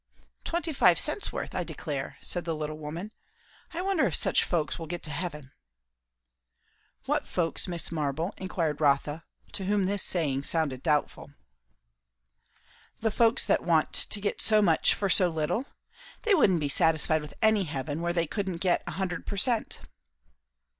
[0.43, 3.11] "Twenty five cents' worth: I declare!" said the little woman.
[3.71, 5.51] "I wonder if such folks will get to heaven?"
[7.05, 7.91] "What folks, Mrs.
[7.91, 11.33] Marble?" enquired Rotha, to whom this saying sounded doubtful.
[13.01, 15.67] "The folks that want to get so much for so little.
[16.23, 19.81] They wouldn't be satisfied with any heaven where they couldn't get a hundred per cent."